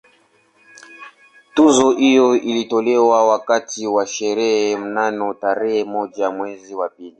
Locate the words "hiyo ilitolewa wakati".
1.91-3.87